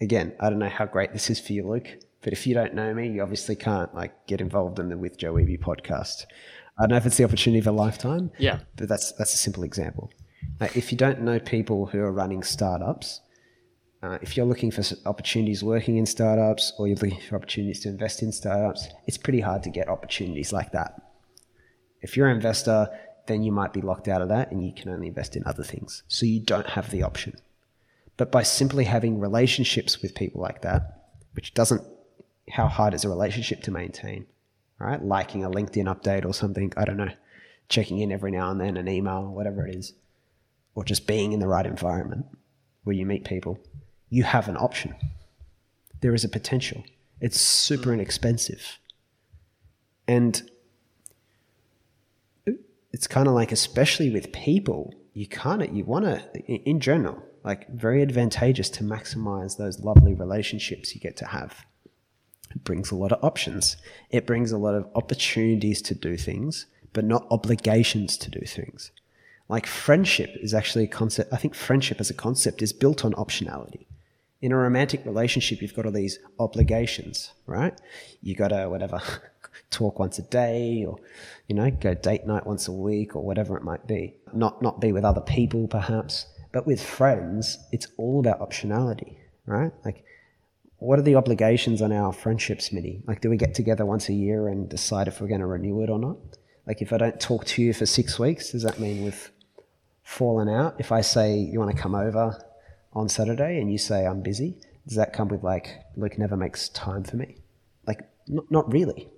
again, 0.00 0.34
I 0.40 0.50
don't 0.50 0.58
know 0.58 0.68
how 0.68 0.86
great 0.86 1.12
this 1.12 1.30
is 1.30 1.38
for 1.38 1.52
you, 1.52 1.68
Luke, 1.68 1.88
but 2.22 2.32
if 2.32 2.46
you 2.46 2.54
don't 2.54 2.74
know 2.74 2.92
me, 2.94 3.08
you 3.08 3.22
obviously 3.22 3.56
can't 3.56 3.94
like 3.94 4.26
get 4.26 4.40
involved 4.40 4.78
in 4.78 4.88
the 4.88 4.96
With 4.96 5.18
Joe 5.18 5.34
Eby 5.34 5.58
podcast. 5.60 6.26
I 6.78 6.82
don't 6.82 6.90
know 6.90 6.96
if 6.96 7.06
it's 7.06 7.16
the 7.18 7.24
opportunity 7.24 7.58
of 7.60 7.66
a 7.66 7.72
lifetime, 7.72 8.30
Yeah. 8.38 8.60
but 8.76 8.88
that's 8.88 9.12
that's 9.12 9.34
a 9.34 9.38
simple 9.38 9.62
example. 9.62 10.10
If 10.74 10.90
you 10.92 10.98
don't 10.98 11.22
know 11.22 11.38
people 11.38 11.86
who 11.86 11.98
are 12.00 12.12
running 12.12 12.42
startups, 12.42 13.20
uh, 14.02 14.18
if 14.22 14.36
you're 14.36 14.46
looking 14.46 14.70
for 14.70 14.82
opportunities 15.06 15.62
working 15.62 15.96
in 15.96 16.06
startups 16.06 16.72
or 16.78 16.86
you're 16.88 16.96
looking 16.96 17.20
for 17.20 17.36
opportunities 17.36 17.80
to 17.80 17.88
invest 17.88 18.22
in 18.22 18.32
startups, 18.32 18.88
it's 19.06 19.16
pretty 19.18 19.40
hard 19.40 19.62
to 19.64 19.70
get 19.70 19.88
opportunities 19.88 20.52
like 20.52 20.72
that. 20.72 21.00
If 22.00 22.16
you're 22.16 22.28
an 22.28 22.36
investor, 22.36 22.88
then 23.26 23.42
you 23.44 23.52
might 23.52 23.72
be 23.72 23.80
locked 23.80 24.08
out 24.08 24.22
of 24.22 24.28
that 24.30 24.50
and 24.50 24.64
you 24.64 24.72
can 24.74 24.88
only 24.90 25.06
invest 25.08 25.36
in 25.36 25.42
other 25.46 25.62
things. 25.62 26.02
So 26.08 26.26
you 26.26 26.40
don't 26.40 26.66
have 26.70 26.90
the 26.90 27.02
option. 27.04 27.34
But 28.16 28.32
by 28.32 28.42
simply 28.42 28.84
having 28.84 29.20
relationships 29.20 30.02
with 30.02 30.14
people 30.14 30.40
like 30.40 30.62
that, 30.62 30.82
which 31.34 31.54
doesn't, 31.54 31.82
how 32.52 32.68
hard 32.68 32.94
is 32.94 33.04
a 33.04 33.08
relationship 33.08 33.62
to 33.62 33.70
maintain? 33.70 34.26
Right? 34.78 35.02
Liking 35.02 35.44
a 35.44 35.50
LinkedIn 35.50 35.84
update 35.84 36.24
or 36.24 36.34
something, 36.34 36.72
I 36.76 36.84
don't 36.84 36.96
know, 36.96 37.12
checking 37.68 37.98
in 38.00 38.12
every 38.12 38.30
now 38.30 38.50
and 38.50 38.60
then, 38.60 38.76
an 38.76 38.88
email, 38.88 39.24
whatever 39.24 39.66
it 39.66 39.74
is, 39.74 39.94
or 40.74 40.84
just 40.84 41.06
being 41.06 41.32
in 41.32 41.40
the 41.40 41.48
right 41.48 41.66
environment 41.66 42.26
where 42.84 42.94
you 42.94 43.06
meet 43.06 43.24
people, 43.24 43.58
you 44.10 44.24
have 44.24 44.48
an 44.48 44.56
option. 44.56 44.94
There 46.00 46.14
is 46.14 46.24
a 46.24 46.28
potential. 46.28 46.82
It's 47.20 47.40
super 47.40 47.90
mm. 47.90 47.94
inexpensive. 47.94 48.78
And 50.08 50.42
it's 52.92 53.06
kind 53.06 53.28
of 53.28 53.34
like, 53.34 53.52
especially 53.52 54.10
with 54.10 54.32
people, 54.32 54.92
you 55.14 55.26
kind 55.26 55.62
of, 55.62 55.72
you 55.74 55.84
want 55.84 56.04
to, 56.04 56.40
in 56.46 56.80
general, 56.80 57.22
like 57.44 57.68
very 57.70 58.02
advantageous 58.02 58.68
to 58.70 58.84
maximize 58.84 59.56
those 59.56 59.80
lovely 59.80 60.12
relationships 60.12 60.94
you 60.94 61.00
get 61.00 61.16
to 61.18 61.26
have. 61.26 61.64
It 62.54 62.64
brings 62.64 62.90
a 62.90 62.96
lot 62.96 63.12
of 63.12 63.22
options. 63.24 63.76
It 64.10 64.26
brings 64.26 64.52
a 64.52 64.58
lot 64.58 64.74
of 64.74 64.88
opportunities 64.94 65.82
to 65.82 65.94
do 65.94 66.16
things, 66.16 66.66
but 66.92 67.04
not 67.04 67.26
obligations 67.30 68.16
to 68.18 68.30
do 68.30 68.40
things. 68.46 68.90
Like 69.48 69.66
friendship 69.66 70.30
is 70.40 70.54
actually 70.54 70.84
a 70.84 70.88
concept. 70.88 71.32
I 71.32 71.36
think 71.36 71.54
friendship 71.54 72.00
as 72.00 72.10
a 72.10 72.14
concept 72.14 72.62
is 72.62 72.72
built 72.72 73.04
on 73.04 73.12
optionality. 73.14 73.86
In 74.40 74.50
a 74.50 74.56
romantic 74.56 75.04
relationship, 75.04 75.62
you've 75.62 75.74
got 75.74 75.86
all 75.86 75.92
these 75.92 76.18
obligations, 76.38 77.32
right? 77.46 77.78
You 78.22 78.34
got 78.34 78.48
to, 78.48 78.68
whatever, 78.68 79.00
talk 79.70 79.98
once 79.98 80.18
a 80.18 80.22
day 80.22 80.84
or, 80.84 80.96
you 81.48 81.54
know, 81.54 81.70
go 81.70 81.94
date 81.94 82.26
night 82.26 82.46
once 82.46 82.66
a 82.66 82.72
week 82.72 83.14
or 83.14 83.22
whatever 83.22 83.56
it 83.56 83.62
might 83.62 83.86
be. 83.86 84.14
Not, 84.32 84.62
not 84.62 84.80
be 84.80 84.92
with 84.92 85.04
other 85.04 85.20
people, 85.20 85.68
perhaps. 85.68 86.26
But 86.50 86.66
with 86.66 86.82
friends, 86.82 87.58
it's 87.72 87.86
all 87.96 88.20
about 88.20 88.40
optionality, 88.40 89.16
right? 89.46 89.72
Like, 89.84 90.04
what 90.82 90.98
are 90.98 91.02
the 91.02 91.14
obligations 91.14 91.80
on 91.80 91.92
our 91.92 92.12
friendship, 92.12 92.58
Smitty? 92.58 93.06
Like, 93.06 93.20
do 93.20 93.30
we 93.30 93.36
get 93.36 93.54
together 93.54 93.86
once 93.86 94.08
a 94.08 94.12
year 94.12 94.48
and 94.48 94.68
decide 94.68 95.06
if 95.06 95.20
we're 95.20 95.28
going 95.28 95.40
to 95.40 95.46
renew 95.46 95.80
it 95.82 95.88
or 95.88 95.98
not? 95.98 96.16
Like, 96.66 96.82
if 96.82 96.92
I 96.92 96.98
don't 96.98 97.20
talk 97.20 97.44
to 97.46 97.62
you 97.62 97.72
for 97.72 97.86
six 97.86 98.18
weeks, 98.18 98.50
does 98.50 98.64
that 98.64 98.80
mean 98.80 99.04
we've 99.04 99.30
fallen 100.02 100.48
out? 100.48 100.74
If 100.80 100.90
I 100.90 101.00
say 101.00 101.36
you 101.36 101.60
want 101.60 101.70
to 101.70 101.80
come 101.80 101.94
over 101.94 102.36
on 102.94 103.08
Saturday 103.08 103.60
and 103.60 103.70
you 103.70 103.78
say 103.78 104.04
I'm 104.04 104.22
busy, 104.22 104.56
does 104.86 104.96
that 104.96 105.12
come 105.12 105.28
with 105.28 105.44
like 105.44 105.68
Luke 105.96 106.18
never 106.18 106.36
makes 106.36 106.68
time 106.70 107.04
for 107.04 107.16
me? 107.16 107.36
Like, 107.86 108.00
not, 108.26 108.50
not 108.50 108.72
really. 108.72 109.08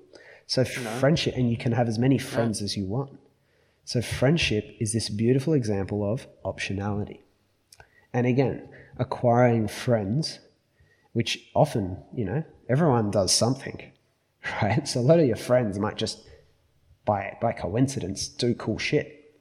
So 0.46 0.66
friendship, 0.66 1.34
and 1.34 1.50
you 1.50 1.56
can 1.56 1.72
have 1.72 1.88
as 1.88 1.98
many 1.98 2.18
friends 2.18 2.60
as 2.60 2.76
you 2.76 2.84
want. 2.84 3.18
So 3.86 4.02
friendship 4.02 4.76
is 4.80 4.92
this 4.92 5.08
beautiful 5.08 5.54
example 5.54 6.10
of 6.10 6.26
optionality. 6.44 7.20
And 8.12 8.26
again, 8.26 8.68
acquiring 8.98 9.68
friends, 9.68 10.40
which 11.14 11.48
often, 11.54 11.96
you 12.12 12.24
know, 12.24 12.44
everyone 12.68 13.10
does 13.10 13.32
something, 13.32 13.90
right? 14.62 14.86
So 14.86 15.00
a 15.00 15.02
lot 15.02 15.20
of 15.20 15.26
your 15.26 15.36
friends 15.36 15.78
might 15.78 15.96
just 15.96 16.20
by 17.06 17.36
by 17.40 17.52
coincidence 17.52 18.28
do 18.28 18.54
cool 18.54 18.78
shit, 18.78 19.34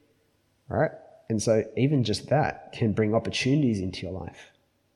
right? 0.68 0.92
And 1.28 1.42
so 1.42 1.64
even 1.76 2.04
just 2.04 2.28
that 2.28 2.72
can 2.72 2.92
bring 2.92 3.14
opportunities 3.14 3.80
into 3.80 4.06
your 4.06 4.12
life. 4.12 4.50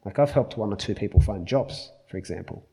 Like 0.05 0.19
I've 0.19 0.31
helped 0.31 0.57
one 0.57 0.73
or 0.73 0.77
two 0.77 0.95
people 0.95 1.21
find 1.21 1.47
jobs, 1.47 1.91
for 2.09 2.17
example. 2.17 2.67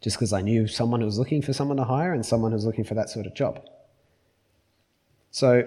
Just 0.00 0.16
because 0.16 0.32
I 0.32 0.40
knew 0.40 0.66
someone 0.66 1.00
who 1.00 1.06
was 1.06 1.18
looking 1.18 1.42
for 1.42 1.52
someone 1.52 1.76
to 1.76 1.84
hire 1.84 2.12
and 2.12 2.24
someone 2.24 2.52
who's 2.52 2.64
looking 2.64 2.84
for 2.84 2.94
that 2.94 3.10
sort 3.10 3.26
of 3.26 3.34
job. 3.34 3.60
So 5.30 5.66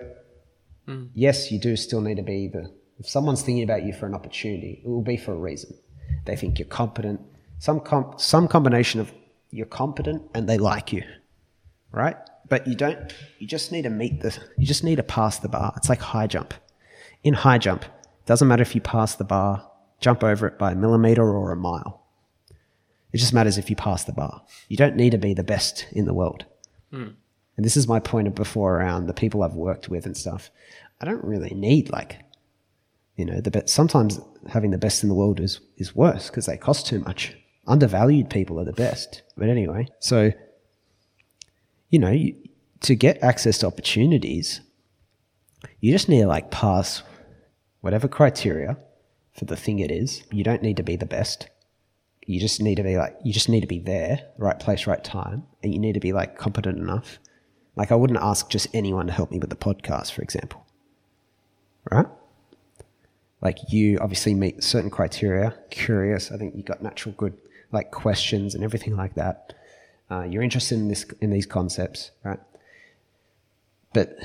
hmm. 0.85 1.05
yes, 1.13 1.51
you 1.51 1.59
do 1.59 1.75
still 1.75 2.01
need 2.01 2.17
to 2.17 2.23
be 2.23 2.47
the 2.47 2.71
if 2.99 3.09
someone's 3.09 3.41
thinking 3.41 3.63
about 3.63 3.83
you 3.83 3.91
for 3.91 4.05
an 4.05 4.13
opportunity, 4.13 4.81
it 4.83 4.87
will 4.87 5.01
be 5.01 5.17
for 5.17 5.33
a 5.33 5.37
reason. 5.37 5.75
They 6.25 6.35
think 6.35 6.59
you're 6.59 6.67
competent. 6.67 7.21
Some 7.59 7.79
com- 7.79 8.13
some 8.17 8.47
combination 8.47 8.99
of 8.99 9.13
you're 9.51 9.65
competent 9.65 10.23
and 10.33 10.47
they 10.49 10.57
like 10.57 10.91
you. 10.91 11.03
Right? 11.91 12.17
But 12.49 12.67
you 12.67 12.75
don't 12.75 13.13
you 13.39 13.47
just 13.47 13.71
need 13.71 13.83
to 13.83 13.89
meet 13.89 14.21
the 14.21 14.37
you 14.57 14.65
just 14.65 14.83
need 14.83 14.97
to 14.97 15.03
pass 15.03 15.39
the 15.39 15.49
bar. 15.49 15.73
It's 15.77 15.89
like 15.89 16.01
high 16.01 16.27
jump. 16.27 16.53
In 17.23 17.33
high 17.33 17.57
jump, 17.57 17.85
doesn't 18.25 18.47
matter 18.47 18.61
if 18.61 18.75
you 18.75 18.81
pass 18.81 19.15
the 19.15 19.23
bar, 19.23 19.69
jump 19.99 20.23
over 20.23 20.47
it 20.47 20.59
by 20.59 20.73
a 20.73 20.75
millimeter 20.75 21.23
or 21.23 21.51
a 21.51 21.55
mile. 21.55 22.03
It 23.13 23.19
just 23.19 23.33
matters 23.33 23.57
if 23.57 23.69
you 23.69 23.75
pass 23.75 24.03
the 24.03 24.11
bar. 24.11 24.43
You 24.67 24.77
don't 24.77 24.95
need 24.95 25.11
to 25.11 25.17
be 25.17 25.33
the 25.33 25.43
best 25.43 25.87
in 25.91 26.05
the 26.05 26.13
world. 26.13 26.45
Hmm. 26.91 27.11
And 27.55 27.65
this 27.65 27.77
is 27.77 27.87
my 27.87 27.99
point 27.99 28.27
of 28.27 28.35
before 28.35 28.75
around 28.75 29.07
the 29.07 29.13
people 29.13 29.41
I've 29.41 29.55
worked 29.55 29.87
with 29.87 30.05
and 30.05 30.17
stuff. 30.17 30.51
I 30.99 31.05
don't 31.05 31.23
really 31.23 31.51
need 31.51 31.89
like, 31.89 32.19
you 33.15 33.25
know, 33.25 33.39
the. 33.39 33.63
Sometimes 33.65 34.19
having 34.47 34.71
the 34.71 34.77
best 34.77 35.03
in 35.03 35.09
the 35.09 35.15
world 35.15 35.39
is 35.39 35.59
is 35.77 35.95
worse 35.95 36.29
because 36.29 36.45
they 36.45 36.57
cost 36.57 36.87
too 36.87 36.99
much. 36.99 37.35
Undervalued 37.67 38.29
people 38.29 38.59
are 38.59 38.65
the 38.65 38.73
best. 38.73 39.23
But 39.37 39.49
anyway, 39.49 39.87
so 39.99 40.31
you 41.89 41.99
know, 41.99 42.11
you, 42.11 42.35
to 42.81 42.95
get 42.95 43.21
access 43.23 43.59
to 43.59 43.67
opportunities, 43.67 44.61
you 45.79 45.91
just 45.91 46.09
need 46.09 46.21
to 46.21 46.27
like 46.27 46.51
pass 46.51 47.03
whatever 47.81 48.07
criteria 48.07 48.77
for 49.33 49.45
the 49.45 49.55
thing 49.55 49.79
it 49.79 49.91
is. 49.91 50.23
You 50.31 50.43
don't 50.43 50.61
need 50.61 50.77
to 50.77 50.83
be 50.83 50.95
the 50.95 51.05
best. 51.05 51.49
You 52.25 52.39
just 52.39 52.61
need 52.61 52.75
to 52.75 52.83
be 52.83 52.97
like, 52.97 53.15
you 53.23 53.31
just 53.31 53.49
need 53.49 53.61
to 53.61 53.67
be 53.67 53.79
there, 53.79 54.27
right 54.37 54.59
place, 54.59 54.87
right 54.87 55.03
time, 55.03 55.43
and 55.61 55.73
you 55.73 55.79
need 55.79 55.93
to 55.93 55.99
be 55.99 56.11
like 56.11 56.37
competent 56.37 56.79
enough. 56.79 57.19
Like, 57.75 57.91
I 57.91 57.95
wouldn't 57.95 58.19
ask 58.19 58.49
just 58.49 58.67
anyone 58.73 59.07
to 59.07 59.13
help 59.13 59.31
me 59.31 59.37
with 59.37 59.49
the 59.49 59.55
podcast, 59.55 60.11
for 60.13 60.21
example, 60.21 60.65
right? 61.91 62.07
Like, 63.41 63.57
you 63.69 63.99
obviously 63.99 64.33
meet 64.33 64.63
certain 64.63 64.89
criteria, 64.89 65.55
curious. 65.69 66.31
I 66.31 66.37
think 66.37 66.55
you 66.55 66.63
got 66.63 66.81
natural 66.81 67.13
good 67.17 67.37
like 67.71 67.91
questions 67.91 68.55
and 68.55 68.63
everything 68.63 68.95
like 68.95 69.15
that. 69.15 69.53
Uh, 70.09 70.23
you're 70.23 70.43
interested 70.43 70.77
in 70.77 70.87
this 70.87 71.05
in 71.21 71.31
these 71.31 71.45
concepts, 71.45 72.11
right? 72.23 72.39
But 73.93 74.17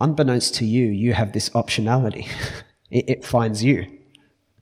unbeknownst 0.00 0.54
to 0.56 0.64
you, 0.64 0.86
you 0.86 1.12
have 1.14 1.32
this 1.32 1.50
optionality. 1.50 2.28
it, 2.90 3.08
it 3.08 3.24
finds 3.24 3.62
you 3.62 3.86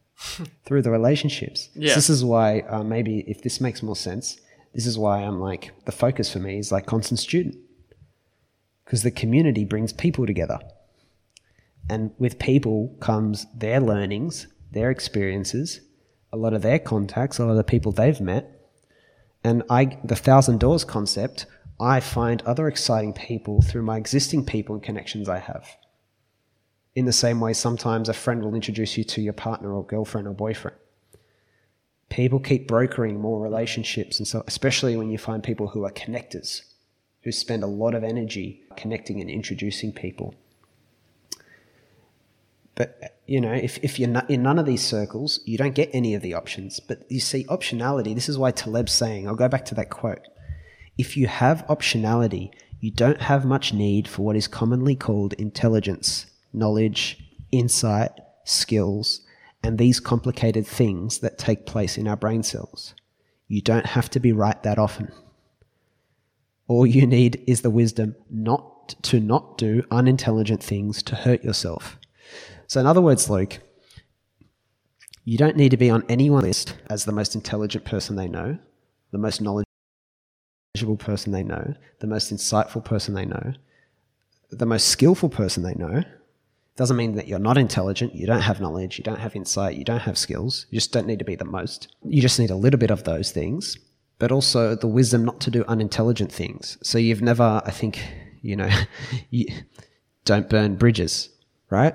through 0.65 0.83
the 0.83 0.91
relationships. 0.91 1.69
So 1.75 1.97
this 1.97 2.11
is 2.11 2.25
why 2.25 2.61
uh, 2.61 2.83
maybe 2.83 3.21
if 3.27 3.43
this 3.43 3.61
makes 3.61 3.83
more 3.83 3.97
sense, 3.97 4.41
this 4.75 4.87
is 4.87 4.99
why 4.99 5.23
I'm 5.23 5.41
like 5.41 5.73
the 5.85 5.93
focus 5.93 6.33
for 6.33 6.39
me 6.39 6.59
is 6.59 6.73
like 6.73 6.87
constant 6.87 7.21
student 7.21 7.57
because 8.85 9.03
the 9.03 9.11
community 9.11 9.65
brings 9.65 9.93
people 9.93 10.27
together, 10.27 10.59
and 11.89 12.13
with 12.19 12.39
people 12.39 12.97
comes 13.01 13.47
their 13.55 13.81
learnings, 13.81 14.47
their 14.71 14.91
experiences, 14.91 15.81
a 16.33 16.37
lot 16.37 16.55
of 16.55 16.63
their 16.63 16.79
contacts, 16.79 17.39
a 17.39 17.45
lot 17.45 17.53
of 17.53 17.57
the 17.57 17.65
people 17.65 17.93
they've 17.93 18.21
met, 18.21 18.51
and 19.43 19.63
I 19.69 19.99
the 20.03 20.17
thousand 20.17 20.61
doors 20.61 20.85
concept. 20.85 21.47
I 21.81 22.01
find 22.01 22.41
other 22.43 22.69
exciting 22.69 23.13
people 23.13 23.61
through 23.61 23.83
my 23.83 23.97
existing 23.97 24.47
people 24.47 24.77
and 24.77 24.83
connections 24.83 25.29
I 25.29 25.41
have. 25.41 25.77
In 26.95 27.05
the 27.05 27.13
same 27.13 27.41
way, 27.41 27.53
sometimes 27.53 28.09
a 28.09 28.15
friend 28.15 28.43
will 28.43 28.55
introduce 28.55 28.97
you 28.97 29.03
to 29.05 29.21
your 29.21 29.33
partner 29.33 29.73
or 29.73 29.85
girlfriend 29.85 30.29
or 30.29 30.35
boyfriend. 30.35 30.77
People 32.09 32.39
keep 32.39 32.69
brokering 32.69 33.21
more 33.21 33.43
relationships, 33.43 34.19
and 34.19 34.29
so 34.29 34.45
especially 34.47 34.97
when 34.97 35.11
you 35.11 35.19
find 35.19 35.43
people 35.43 35.69
who 35.69 35.85
are 35.85 35.91
connectors, 35.91 36.63
who 37.23 37.33
spend 37.33 37.65
a 37.65 37.69
lot 37.69 37.95
of 37.95 38.05
energy 38.05 38.63
connecting 38.77 39.21
and 39.21 39.29
introducing 39.29 39.93
people. 39.93 40.37
But 42.75 43.21
you 43.27 43.41
know, 43.41 43.53
if, 43.53 43.79
if 43.79 43.99
you're 43.99 44.23
in 44.29 44.43
none 44.43 44.59
of 44.59 44.67
these 44.67 44.85
circles, 44.85 45.41
you 45.45 45.57
don't 45.57 45.75
get 45.75 45.91
any 45.93 46.15
of 46.15 46.23
the 46.23 46.35
options. 46.35 46.81
But 46.81 47.11
you 47.11 47.21
see, 47.21 47.45
optionality. 47.45 48.15
This 48.15 48.29
is 48.29 48.39
why 48.39 48.51
Taleb's 48.51 48.93
saying. 48.93 49.27
I'll 49.27 49.35
go 49.35 49.49
back 49.49 49.65
to 49.67 49.75
that 49.77 49.91
quote. 49.91 50.27
If 50.99 51.17
you 51.17 51.27
have 51.27 51.67
optionality, 51.69 52.51
you 52.81 52.91
don't 52.91 53.23
have 53.23 53.45
much 53.45 53.73
need 53.73 54.07
for 54.07 54.23
what 54.23 54.37
is 54.37 54.47
commonly 54.47 54.95
called 54.95 55.33
intelligence, 55.35 56.27
knowledge, 56.53 57.19
insight, 57.51 58.11
skills, 58.45 59.23
and 59.63 59.79
these 59.79 60.01
complicated 60.01 60.67
things 60.67 61.21
that 61.21 61.39
take 61.39 61.65
place 61.65 61.97
in 61.97 62.07
our 62.07 62.17
brain 62.17 62.43
cells. 62.43 62.95
You 63.49 63.63
don't 63.63 63.87
have 63.87 64.11
to 64.11 64.21
be 64.21 64.33
right 64.33 64.63
that 64.63 64.79
often. 64.79 65.13
All 66.69 66.87
you 66.87 67.07
need 67.07 67.43
is 67.47 67.63
the 67.63 67.71
wisdom 67.71 68.17
not 68.31 68.97
to 69.05 69.21
not 69.21 69.57
do 69.57 69.83
unintelligent 69.91 70.63
things 70.63 71.03
to 71.05 71.15
hurt 71.15 71.43
yourself. 71.43 71.99
So, 72.75 72.81
in 72.81 72.89
other 72.89 73.01
words, 73.01 73.31
Luke, 73.31 73.61
you 75.25 75.39
don't 75.39 75.57
need 75.57 75.69
to 75.69 75.77
be 75.77 75.91
on 75.91 76.03
anyone's 76.09 76.43
list 76.43 76.75
as 76.91 77.05
the 77.05 77.13
most 77.13 77.37
intelligent 77.37 77.85
person 77.85 78.17
they 78.17 78.27
know, 78.27 78.59
the 79.13 79.19
most 79.19 79.41
knowledgeable 79.41 80.97
person 80.99 81.31
they 81.31 81.45
know, 81.45 81.75
the 82.01 82.09
most 82.09 82.35
insightful 82.35 82.85
person 82.85 83.15
they 83.15 83.27
know, 83.27 83.53
the 84.51 84.67
most 84.67 84.89
skillful 84.89 85.29
person 85.29 85.63
they 85.63 85.75
know. 85.75 86.03
Doesn't 86.75 86.97
mean 86.97 87.15
that 87.15 87.29
you're 87.29 87.39
not 87.39 87.59
intelligent, 87.59 88.13
you 88.13 88.27
don't 88.27 88.41
have 88.41 88.61
knowledge, 88.61 88.99
you 88.99 89.05
don't 89.05 89.21
have 89.21 89.37
insight, 89.37 89.77
you 89.77 89.85
don't 89.85 90.01
have 90.01 90.19
skills. 90.19 90.67
You 90.71 90.79
just 90.79 90.91
don't 90.91 91.07
need 91.07 91.21
to 91.21 91.25
be 91.25 91.37
the 91.37 91.45
most. 91.45 91.95
You 92.03 92.21
just 92.21 92.41
need 92.41 92.51
a 92.51 92.57
little 92.57 92.81
bit 92.81 92.91
of 92.91 93.05
those 93.05 93.31
things, 93.31 93.79
but 94.19 94.33
also 94.33 94.75
the 94.75 94.89
wisdom 94.89 95.25
not 95.25 95.39
to 95.43 95.51
do 95.53 95.65
unintelligent 95.69 96.33
things. 96.33 96.77
So 96.83 96.99
you've 96.99 97.23
never, 97.23 97.63
I 97.65 97.71
think, 97.71 98.05
you 98.43 98.57
know, 98.57 98.71
you 99.31 99.47
don't 100.25 100.51
burn 100.51 100.75
bridges, 100.75 101.29
right? 101.71 101.95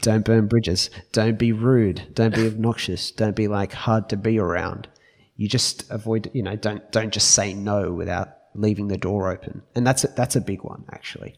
don't 0.00 0.24
burn 0.24 0.46
bridges. 0.46 0.90
Don't 1.12 1.38
be 1.38 1.52
rude. 1.52 2.06
Don't 2.14 2.34
be 2.34 2.46
obnoxious. 2.46 3.10
Don't 3.10 3.36
be 3.36 3.48
like 3.48 3.72
hard 3.72 4.08
to 4.10 4.16
be 4.16 4.38
around. 4.38 4.88
You 5.36 5.48
just 5.48 5.90
avoid, 5.90 6.30
you 6.32 6.42
know, 6.42 6.56
don't 6.56 6.90
don't 6.92 7.12
just 7.12 7.32
say 7.32 7.52
no 7.52 7.92
without 7.92 8.36
leaving 8.54 8.88
the 8.88 8.96
door 8.96 9.30
open. 9.30 9.62
And 9.74 9.86
that's 9.86 10.04
a, 10.04 10.08
that's 10.08 10.36
a 10.36 10.40
big 10.40 10.62
one 10.62 10.84
actually. 10.90 11.36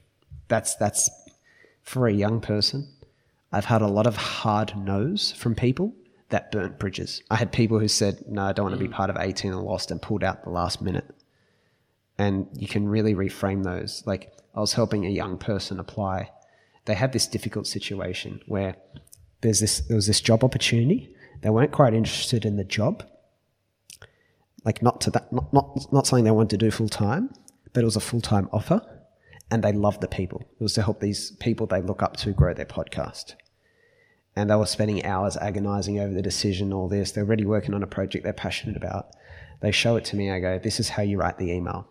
That's 0.48 0.76
that's 0.76 1.10
for 1.82 2.06
a 2.06 2.12
young 2.12 2.40
person. 2.40 2.88
I've 3.50 3.64
had 3.64 3.82
a 3.82 3.88
lot 3.88 4.06
of 4.06 4.16
hard 4.16 4.76
no's 4.76 5.32
from 5.32 5.54
people 5.54 5.94
that 6.28 6.52
burnt 6.52 6.78
bridges. 6.78 7.22
I 7.30 7.36
had 7.36 7.50
people 7.50 7.78
who 7.78 7.88
said, 7.88 8.24
"No, 8.28 8.42
I 8.42 8.52
don't 8.52 8.66
want 8.66 8.76
to 8.78 8.84
be 8.84 8.88
mm. 8.88 8.96
part 8.96 9.10
of 9.10 9.16
18 9.18 9.52
and 9.52 9.62
lost," 9.62 9.90
and 9.90 10.00
pulled 10.00 10.22
out 10.22 10.44
the 10.44 10.50
last 10.50 10.82
minute. 10.82 11.14
And 12.18 12.48
you 12.52 12.68
can 12.68 12.88
really 12.88 13.14
reframe 13.14 13.64
those. 13.64 14.02
Like 14.06 14.32
I 14.54 14.60
was 14.60 14.74
helping 14.74 15.06
a 15.06 15.10
young 15.10 15.38
person 15.38 15.80
apply. 15.80 16.30
They 16.88 16.94
had 16.94 17.12
this 17.12 17.26
difficult 17.26 17.66
situation 17.66 18.40
where 18.46 18.76
there's 19.42 19.60
this 19.60 19.80
there 19.80 19.94
was 19.94 20.06
this 20.06 20.22
job 20.22 20.42
opportunity. 20.42 21.14
They 21.42 21.50
weren't 21.50 21.70
quite 21.70 21.92
interested 21.92 22.46
in 22.46 22.56
the 22.56 22.64
job. 22.64 23.04
Like 24.64 24.82
not 24.82 25.02
to 25.02 25.10
that 25.10 25.30
not 25.30 25.52
not, 25.52 25.92
not 25.92 26.06
something 26.06 26.24
they 26.24 26.30
wanted 26.30 26.58
to 26.58 26.64
do 26.66 26.70
full 26.70 26.88
time, 26.88 27.28
but 27.74 27.82
it 27.82 27.84
was 27.84 27.96
a 27.96 28.00
full 28.00 28.22
time 28.22 28.48
offer 28.52 28.80
and 29.50 29.62
they 29.62 29.72
loved 29.72 30.00
the 30.00 30.08
people. 30.08 30.40
It 30.58 30.62
was 30.62 30.72
to 30.74 30.82
help 30.82 31.00
these 31.00 31.32
people 31.32 31.66
they 31.66 31.82
look 31.82 32.02
up 32.02 32.16
to 32.18 32.32
grow 32.32 32.54
their 32.54 32.66
podcast. 32.78 33.34
and 34.34 34.48
they 34.48 34.56
were 34.56 34.66
spending 34.66 35.04
hours 35.04 35.36
agonizing 35.36 35.98
over 35.98 36.14
the 36.14 36.22
decision, 36.22 36.72
all 36.72 36.88
this. 36.88 37.12
They're 37.12 37.24
already 37.24 37.44
working 37.44 37.74
on 37.74 37.82
a 37.82 37.86
project 37.98 38.24
they're 38.24 38.32
passionate 38.32 38.76
about. 38.76 39.10
They 39.60 39.72
show 39.72 39.96
it 39.96 40.04
to 40.06 40.16
me. 40.16 40.30
I 40.30 40.40
go, 40.40 40.58
"This 40.58 40.80
is 40.80 40.88
how 40.90 41.02
you 41.02 41.18
write 41.18 41.38
the 41.38 41.50
email." 41.52 41.88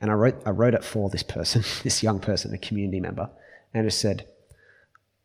And 0.00 0.10
I 0.10 0.14
wrote, 0.14 0.42
I 0.46 0.50
wrote 0.50 0.74
it 0.74 0.84
for 0.84 1.10
this 1.10 1.22
person, 1.22 1.62
this 1.82 2.02
young 2.02 2.20
person, 2.20 2.54
a 2.54 2.58
community 2.58 3.00
member, 3.00 3.28
and 3.74 3.86
it 3.86 3.90
said, 3.90 4.26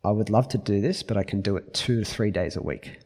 I 0.04 0.10
would 0.10 0.30
love 0.30 0.48
to 0.48 0.58
do 0.58 0.80
this, 0.80 1.02
but 1.02 1.16
I 1.16 1.22
can 1.22 1.40
do 1.40 1.56
it 1.56 1.72
two 1.72 2.00
to 2.00 2.04
three 2.04 2.30
days 2.30 2.56
a 2.56 2.62
week. 2.62 2.98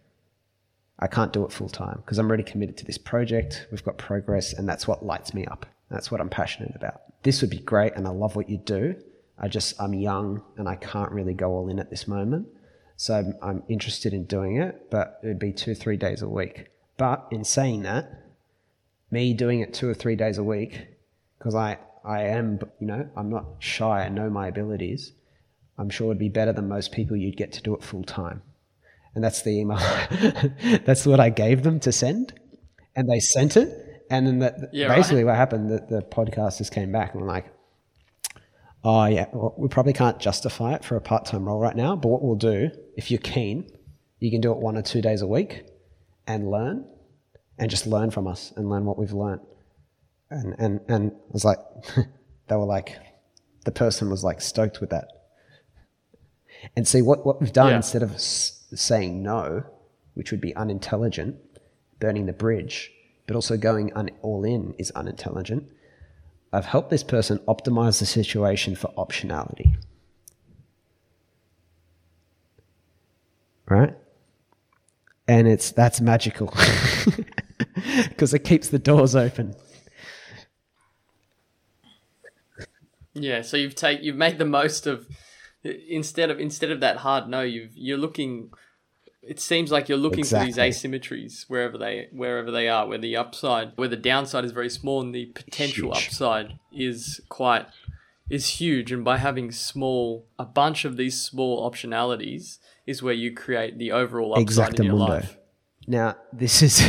I 0.99 1.07
can't 1.07 1.33
do 1.33 1.45
it 1.45 1.53
full 1.53 1.69
time 1.69 1.99
because 1.99 2.19
I'm 2.19 2.29
already 2.29 2.45
committed 2.45 2.77
to 2.79 2.85
this 2.85 2.99
project. 2.99 3.67
We've 3.71 3.85
got 3.85 3.99
progress, 3.99 4.53
and 4.53 4.69
that's 4.69 4.89
what 4.89 5.05
lights 5.05 5.35
me 5.35 5.45
up. 5.47 5.67
That's 5.91 6.11
what 6.11 6.21
I'm 6.21 6.31
passionate 6.31 6.75
about. 6.75 7.03
This 7.23 7.41
would 7.41 7.51
be 7.51 7.59
great, 7.59 7.95
and 7.95 8.07
I 8.07 8.11
love 8.11 8.37
what 8.37 8.49
you 8.49 8.59
do. 8.59 8.97
I 9.39 9.49
just, 9.49 9.81
I'm 9.81 9.95
young 9.95 10.43
and 10.57 10.69
I 10.69 10.77
can't 10.77 11.11
really 11.11 11.35
go 11.35 11.51
all 11.51 11.69
in 11.69 11.81
at 11.81 11.91
this 11.91 12.07
moment. 12.07 12.47
So 12.97 13.15
I'm, 13.15 13.35
I'm 13.43 13.63
interested 13.69 14.15
in 14.15 14.25
doing 14.25 14.59
it, 14.59 14.91
but 14.91 15.19
it'd 15.25 15.41
be 15.41 15.53
two, 15.53 15.75
three 15.75 15.97
days 15.97 16.23
a 16.23 16.29
week. 16.29 16.69
But 16.97 17.27
in 17.33 17.43
saying 17.43 17.83
that, 17.83 18.09
me 19.11 19.35
doing 19.35 19.61
it 19.61 19.75
two 19.75 19.89
or 19.89 19.95
three 19.95 20.15
days 20.15 20.39
a 20.39 20.45
week, 20.45 20.87
because 21.39 21.57
I, 21.57 21.79
I 22.05 22.23
am, 22.23 22.61
you 22.79 22.87
know, 22.87 23.09
I'm 23.17 23.31
not 23.31 23.47
shy, 23.59 24.05
I 24.05 24.09
know 24.09 24.31
my 24.31 24.47
abilities, 24.47 25.13
I'm 25.79 25.91
sure 25.91 26.09
it'd 26.09 26.19
be 26.19 26.29
better 26.29 26.53
than 26.53 26.69
most 26.69 26.93
people 26.93 27.17
you'd 27.17 27.37
get 27.37 27.53
to 27.53 27.63
do 27.63 27.75
it 27.75 27.83
full 27.83 28.05
time. 28.05 28.43
And 29.15 29.23
that's 29.23 29.43
the 29.43 29.51
email. 29.51 29.79
that's 30.85 31.07
what 31.07 31.21
I 31.21 31.31
gave 31.31 31.63
them 31.63 31.81
to 31.81 31.93
send. 31.93 32.33
And 32.97 33.09
they 33.09 33.21
sent 33.21 33.57
it. 33.57 34.05
And 34.11 34.27
then 34.27 34.39
the, 34.41 34.69
Yeah, 34.73 34.95
basically 34.95 35.25
right. 35.25 35.33
what 35.33 35.37
happened, 35.37 35.71
the, 35.71 35.85
the 35.89 36.03
podcasters 36.03 36.71
came 36.71 36.93
back 36.93 37.13
and 37.13 37.23
were 37.23 37.29
like, 37.29 37.47
oh, 38.85 39.07
yeah, 39.07 39.27
well, 39.33 39.55
we 39.57 39.69
probably 39.69 39.93
can't 39.93 40.19
justify 40.19 40.75
it 40.75 40.85
for 40.85 40.97
a 40.97 41.01
part 41.01 41.25
time 41.25 41.45
role 41.47 41.59
right 41.61 41.77
now. 41.77 41.97
But 41.97 42.09
what 42.09 42.23
we'll 42.23 42.37
do, 42.37 42.71
if 42.97 43.11
you're 43.11 43.21
keen, 43.21 43.71
you 44.21 44.31
can 44.31 44.41
do 44.41 44.53
it 44.53 44.59
one 44.59 44.77
or 44.77 44.83
two 44.83 45.01
days 45.01 45.23
a 45.23 45.27
week 45.27 45.65
and 46.27 46.51
learn 46.51 46.85
and 47.59 47.71
just 47.71 47.87
learn 47.87 48.11
from 48.11 48.27
us 48.27 48.53
and 48.57 48.69
learn 48.69 48.85
what 48.85 48.99
we've 48.99 49.13
learned. 49.13 49.41
And, 50.31 50.55
and, 50.59 50.81
and 50.89 51.13
I 51.13 51.33
was 51.33 51.45
like, 51.45 51.59
they 52.49 52.57
were 52.57 52.65
like, 52.65 52.99
the 53.65 53.73
person 53.73 54.11
was 54.11 54.23
like 54.25 54.41
stoked 54.41 54.81
with 54.81 54.91
that. 54.91 55.09
And 56.77 56.87
see 56.89 57.03
what, 57.03 57.25
what 57.25 57.41
we've 57.41 57.53
done 57.53 57.71
Yeah. 57.71 57.77
instead 57.77 58.03
of 58.03 58.15
s- 58.15 58.65
saying 58.75 59.23
no, 59.23 59.65
which 60.15 60.31
would 60.33 60.41
be 60.41 60.55
unintelligent, 60.57 61.37
burning 62.01 62.27
the 62.27 62.33
bridge, 62.33 62.91
but 63.27 63.37
also 63.37 63.57
going 63.57 63.93
un- 63.95 64.11
all 64.23 64.45
in 64.45 64.75
is 64.79 64.91
unintelligent. 64.93 65.71
I've 66.53 66.67
helped 66.67 66.91
this 66.91 67.05
person 67.05 67.39
optimize 67.49 67.99
the 68.01 68.07
situation 68.07 68.75
for 68.77 68.89
optionality. 68.99 69.77
Right? 73.69 73.95
And 75.27 75.49
it's 75.49 75.71
that's 75.73 76.01
magical 76.01 76.49
because 78.09 78.35
it 78.35 78.41
keeps 78.41 78.69
the 78.69 78.79
doors 78.79 79.17
open. 79.17 79.55
Yeah, 83.15 83.43
so 83.43 83.57
you've 83.57 83.75
take 83.75 84.03
you've 84.03 84.17
made 84.17 84.39
the 84.39 84.45
most 84.45 84.87
of 84.87 85.07
instead 85.65 86.31
of 86.31 86.39
instead 86.39 86.71
of 86.71 86.81
that 86.81 86.99
hard 86.99 87.29
no, 87.29 87.43
you've 87.43 87.73
you're 87.75 87.99
looking 87.99 88.51
it 89.23 89.41
seems 89.41 89.73
like 89.73 89.89
you're 89.89 89.99
looking 89.99 90.25
for 90.25 90.41
these 90.41 90.59
asymmetries 90.59 91.45
wherever 91.49 91.79
they 91.79 92.09
wherever 92.13 92.51
they 92.51 92.69
are, 92.69 92.87
where 92.87 92.99
the 92.99 93.17
upside 93.17 93.73
where 93.77 93.89
the 93.89 93.97
downside 93.97 94.45
is 94.45 94.53
very 94.53 94.71
small 94.71 95.01
and 95.01 95.15
the 95.15 95.27
potential 95.27 95.93
Huge. 95.93 96.07
upside 96.07 96.59
is 96.73 97.21
quite 97.29 97.67
is 98.31 98.49
huge 98.49 98.91
and 98.91 99.05
by 99.05 99.19
having 99.19 99.51
small 99.51 100.27
a 100.39 100.45
bunch 100.45 100.85
of 100.85 100.97
these 100.97 101.21
small 101.21 101.71
optionalities 101.71 102.59
is 102.87 103.03
where 103.03 103.15
you 103.15 103.33
create 103.33 103.79
the 103.79 103.93
overall 103.93 104.39
upside 104.39 104.79
in 104.79 104.87
your 104.87 104.95
life. 104.95 105.37
Now, 105.87 106.17
this 106.33 106.63
is 106.63 106.83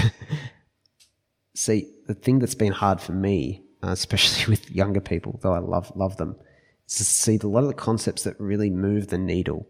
see 1.56 1.92
the 2.08 2.14
thing 2.14 2.40
that's 2.40 2.56
been 2.56 2.72
hard 2.72 3.02
for 3.02 3.12
me, 3.14 3.64
uh, 3.84 3.90
especially 3.90 4.46
with 4.50 4.72
younger 4.72 5.02
people, 5.02 5.40
though 5.42 5.54
I 5.54 5.60
love 5.60 5.92
love 5.96 6.18
them, 6.18 6.36
is 6.36 6.36
to 6.36 6.45
see 6.88 7.40
a 7.42 7.48
lot 7.48 7.64
of 7.64 7.68
the 7.68 7.74
concepts 7.74 8.24
that 8.24 8.40
really 8.40 8.70
move 8.70 9.08
the 9.08 9.18
needle 9.18 9.68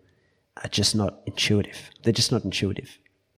are 0.63 0.69
just 0.69 0.95
not 0.95 1.21
intuitive. 1.25 1.89
They're 2.04 2.13
just 2.13 2.32
not 2.32 2.43
intuitive. 2.43 2.99